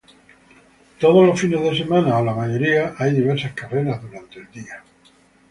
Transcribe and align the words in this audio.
Todos 0.99 1.27
los 1.27 1.39
fines 1.39 1.61
de 1.61 1.77
semana, 1.77 2.17
o 2.17 2.25
la 2.25 2.33
mayoría, 2.33 2.95
hay 2.97 3.13
diversas 3.13 3.53
carreras 3.53 4.01
durante 4.01 4.39
el 4.39 4.49
día. 4.51 4.83